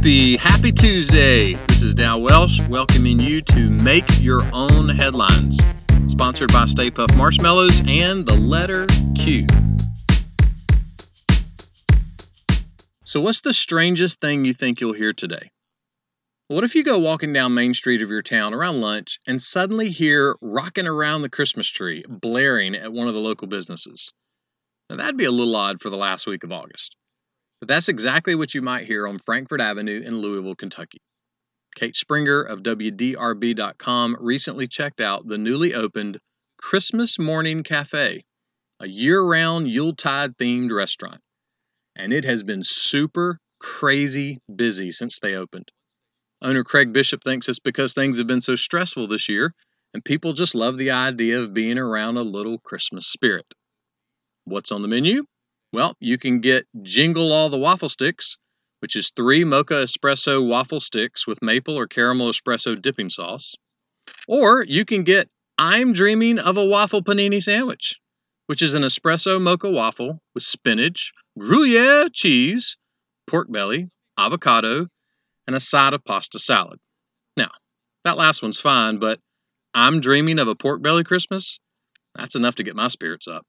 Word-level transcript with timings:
Happy, 0.00 0.38
happy 0.38 0.72
Tuesday. 0.72 1.56
This 1.66 1.82
is 1.82 1.94
Dow 1.94 2.18
Welsh 2.18 2.58
welcoming 2.68 3.20
you 3.20 3.42
to 3.42 3.68
Make 3.68 4.22
Your 4.22 4.40
Own 4.50 4.88
Headlines, 4.88 5.60
sponsored 6.08 6.50
by 6.50 6.64
Stay 6.64 6.90
Puft 6.90 7.14
Marshmallows 7.18 7.82
and 7.86 8.24
the 8.24 8.34
letter 8.34 8.86
Q. 9.14 9.46
So, 13.04 13.20
what's 13.20 13.42
the 13.42 13.52
strangest 13.52 14.22
thing 14.22 14.46
you 14.46 14.54
think 14.54 14.80
you'll 14.80 14.94
hear 14.94 15.12
today? 15.12 15.50
What 16.48 16.64
if 16.64 16.74
you 16.74 16.82
go 16.82 16.98
walking 16.98 17.34
down 17.34 17.52
Main 17.52 17.74
Street 17.74 18.00
of 18.00 18.08
your 18.08 18.22
town 18.22 18.54
around 18.54 18.80
lunch 18.80 19.18
and 19.26 19.42
suddenly 19.42 19.90
hear 19.90 20.34
Rocking 20.40 20.86
Around 20.86 21.20
the 21.20 21.28
Christmas 21.28 21.68
Tree 21.68 22.06
blaring 22.08 22.74
at 22.74 22.90
one 22.90 23.06
of 23.06 23.12
the 23.12 23.20
local 23.20 23.48
businesses? 23.48 24.14
Now, 24.88 24.96
that'd 24.96 25.18
be 25.18 25.26
a 25.26 25.30
little 25.30 25.56
odd 25.56 25.82
for 25.82 25.90
the 25.90 25.98
last 25.98 26.26
week 26.26 26.42
of 26.42 26.52
August. 26.52 26.96
But 27.60 27.68
that's 27.68 27.88
exactly 27.88 28.34
what 28.34 28.54
you 28.54 28.62
might 28.62 28.86
hear 28.86 29.06
on 29.06 29.18
Frankfort 29.26 29.60
Avenue 29.60 30.02
in 30.04 30.18
Louisville, 30.18 30.54
Kentucky. 30.54 31.00
Kate 31.76 31.94
Springer 31.94 32.42
of 32.42 32.62
WDRB.com 32.62 34.16
recently 34.18 34.66
checked 34.66 35.00
out 35.00 35.28
the 35.28 35.38
newly 35.38 35.74
opened 35.74 36.18
Christmas 36.58 37.18
Morning 37.18 37.62
Cafe, 37.62 38.24
a 38.80 38.88
year 38.88 39.22
round 39.22 39.68
Yuletide 39.68 40.36
themed 40.36 40.74
restaurant. 40.74 41.20
And 41.94 42.12
it 42.12 42.24
has 42.24 42.42
been 42.42 42.62
super 42.64 43.38
crazy 43.60 44.40
busy 44.54 44.90
since 44.90 45.18
they 45.20 45.34
opened. 45.34 45.70
Owner 46.42 46.64
Craig 46.64 46.92
Bishop 46.92 47.22
thinks 47.22 47.48
it's 47.48 47.58
because 47.58 47.92
things 47.92 48.16
have 48.18 48.26
been 48.26 48.40
so 48.40 48.56
stressful 48.56 49.06
this 49.06 49.28
year 49.28 49.54
and 49.92 50.04
people 50.04 50.32
just 50.32 50.54
love 50.54 50.78
the 50.78 50.92
idea 50.92 51.40
of 51.40 51.52
being 51.52 51.78
around 51.78 52.16
a 52.16 52.22
little 52.22 52.58
Christmas 52.58 53.06
spirit. 53.06 53.46
What's 54.44 54.72
on 54.72 54.82
the 54.82 54.88
menu? 54.88 55.24
Well, 55.72 55.96
you 56.00 56.18
can 56.18 56.40
get 56.40 56.66
Jingle 56.82 57.32
All 57.32 57.48
the 57.48 57.58
Waffle 57.58 57.88
Sticks, 57.88 58.36
which 58.80 58.96
is 58.96 59.12
three 59.14 59.44
mocha 59.44 59.74
espresso 59.74 60.44
waffle 60.44 60.80
sticks 60.80 61.26
with 61.26 61.42
maple 61.42 61.78
or 61.78 61.86
caramel 61.86 62.30
espresso 62.30 62.80
dipping 62.80 63.10
sauce. 63.10 63.54
Or 64.26 64.64
you 64.64 64.84
can 64.84 65.04
get 65.04 65.28
I'm 65.58 65.92
Dreaming 65.92 66.38
of 66.38 66.56
a 66.56 66.64
Waffle 66.64 67.02
Panini 67.02 67.42
Sandwich, 67.42 68.00
which 68.46 68.62
is 68.62 68.74
an 68.74 68.82
espresso 68.82 69.40
mocha 69.40 69.70
waffle 69.70 70.20
with 70.34 70.42
spinach, 70.42 71.12
Gruyere 71.38 72.08
cheese, 72.12 72.76
pork 73.26 73.52
belly, 73.52 73.90
avocado, 74.18 74.88
and 75.46 75.54
a 75.54 75.60
side 75.60 75.92
of 75.92 76.04
pasta 76.04 76.38
salad. 76.38 76.80
Now, 77.36 77.50
that 78.04 78.16
last 78.16 78.42
one's 78.42 78.58
fine, 78.58 78.98
but 78.98 79.20
I'm 79.74 80.00
dreaming 80.00 80.38
of 80.38 80.48
a 80.48 80.56
pork 80.56 80.82
belly 80.82 81.04
Christmas? 81.04 81.60
That's 82.16 82.34
enough 82.34 82.56
to 82.56 82.64
get 82.64 82.74
my 82.74 82.88
spirits 82.88 83.28
up. 83.28 83.46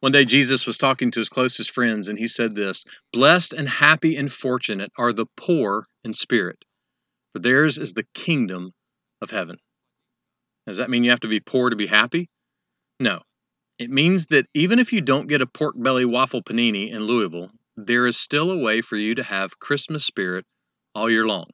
One 0.00 0.12
day, 0.12 0.24
Jesus 0.24 0.66
was 0.66 0.78
talking 0.78 1.10
to 1.10 1.20
his 1.20 1.28
closest 1.28 1.70
friends, 1.72 2.08
and 2.08 2.18
he 2.18 2.26
said 2.26 2.54
this 2.54 2.84
Blessed 3.12 3.52
and 3.52 3.68
happy 3.68 4.16
and 4.16 4.32
fortunate 4.32 4.90
are 4.96 5.12
the 5.12 5.26
poor 5.36 5.86
in 6.04 6.14
spirit, 6.14 6.64
for 7.32 7.40
theirs 7.40 7.76
is 7.76 7.92
the 7.92 8.06
kingdom 8.14 8.72
of 9.20 9.30
heaven. 9.30 9.58
Does 10.66 10.78
that 10.78 10.88
mean 10.88 11.04
you 11.04 11.10
have 11.10 11.20
to 11.20 11.28
be 11.28 11.40
poor 11.40 11.68
to 11.68 11.76
be 11.76 11.86
happy? 11.86 12.30
No. 12.98 13.20
It 13.78 13.90
means 13.90 14.26
that 14.26 14.46
even 14.54 14.78
if 14.78 14.92
you 14.92 15.02
don't 15.02 15.26
get 15.26 15.42
a 15.42 15.46
pork 15.46 15.74
belly 15.76 16.04
waffle 16.04 16.42
panini 16.42 16.90
in 16.90 17.04
Louisville, 17.04 17.50
there 17.76 18.06
is 18.06 18.16
still 18.16 18.50
a 18.50 18.58
way 18.58 18.80
for 18.80 18.96
you 18.96 19.14
to 19.14 19.22
have 19.22 19.58
Christmas 19.58 20.04
spirit 20.04 20.46
all 20.94 21.10
year 21.10 21.26
long. 21.26 21.46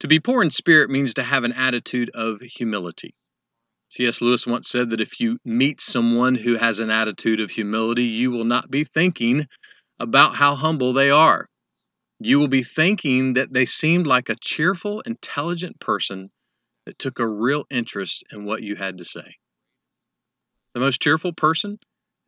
To 0.00 0.08
be 0.08 0.20
poor 0.20 0.42
in 0.42 0.50
spirit 0.50 0.90
means 0.90 1.14
to 1.14 1.22
have 1.22 1.44
an 1.44 1.52
attitude 1.52 2.10
of 2.14 2.40
humility. 2.40 3.14
C.S. 3.90 4.20
Lewis 4.20 4.46
once 4.46 4.68
said 4.68 4.90
that 4.90 5.00
if 5.00 5.18
you 5.18 5.38
meet 5.44 5.80
someone 5.80 6.36
who 6.36 6.56
has 6.56 6.78
an 6.78 6.90
attitude 6.90 7.40
of 7.40 7.50
humility, 7.50 8.04
you 8.04 8.30
will 8.30 8.44
not 8.44 8.70
be 8.70 8.84
thinking 8.84 9.48
about 9.98 10.36
how 10.36 10.54
humble 10.54 10.92
they 10.92 11.10
are. 11.10 11.48
You 12.20 12.38
will 12.38 12.48
be 12.48 12.62
thinking 12.62 13.34
that 13.34 13.52
they 13.52 13.66
seemed 13.66 14.06
like 14.06 14.28
a 14.28 14.36
cheerful, 14.40 15.00
intelligent 15.00 15.80
person 15.80 16.30
that 16.86 17.00
took 17.00 17.18
a 17.18 17.26
real 17.26 17.64
interest 17.68 18.22
in 18.30 18.44
what 18.44 18.62
you 18.62 18.76
had 18.76 18.98
to 18.98 19.04
say. 19.04 19.34
The 20.74 20.80
most 20.80 21.02
cheerful 21.02 21.32
person 21.32 21.76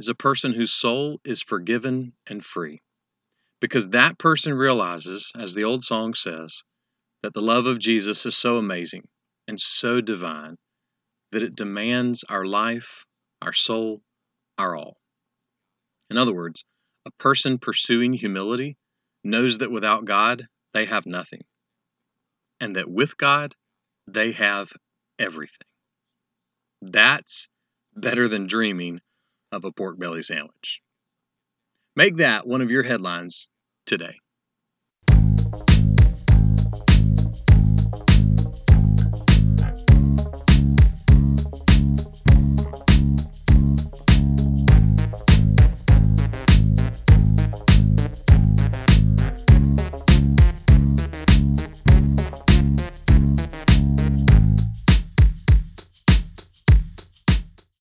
is 0.00 0.08
a 0.08 0.16
person 0.16 0.52
whose 0.52 0.72
soul 0.72 1.20
is 1.24 1.42
forgiven 1.42 2.12
and 2.26 2.44
free. 2.44 2.80
Because 3.60 3.90
that 3.90 4.18
person 4.18 4.52
realizes, 4.52 5.30
as 5.38 5.54
the 5.54 5.62
old 5.62 5.84
song 5.84 6.14
says, 6.14 6.64
that 7.22 7.34
the 7.34 7.40
love 7.40 7.66
of 7.66 7.78
Jesus 7.78 8.26
is 8.26 8.36
so 8.36 8.56
amazing 8.56 9.06
and 9.46 9.60
so 9.60 10.00
divine 10.00 10.56
that 11.32 11.42
it 11.42 11.56
demands 11.56 12.24
our 12.28 12.44
life, 12.44 13.04
our 13.40 13.52
soul, 13.52 14.02
our 14.58 14.76
all. 14.76 14.96
In 16.10 16.18
other 16.18 16.34
words, 16.34 16.64
a 17.06 17.10
person 17.18 17.58
pursuing 17.58 18.12
humility 18.12 18.76
knows 19.24 19.58
that 19.58 19.70
without 19.70 20.04
God, 20.04 20.46
they 20.74 20.84
have 20.86 21.06
nothing, 21.06 21.42
and 22.60 22.76
that 22.76 22.88
with 22.88 23.16
God, 23.16 23.54
they 24.06 24.32
have 24.32 24.72
everything. 25.18 25.66
That's 26.82 27.48
better 27.94 28.28
than 28.28 28.46
dreaming 28.46 29.00
of 29.50 29.64
a 29.64 29.72
pork 29.72 29.98
belly 29.98 30.22
sandwich. 30.22 30.80
Make 31.96 32.16
that 32.16 32.46
one 32.46 32.62
of 32.62 32.70
your 32.70 32.82
headlines 32.82 33.48
today. 33.86 34.18